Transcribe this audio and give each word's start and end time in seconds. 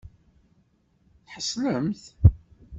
Tḥeṣlemt? 1.23 2.03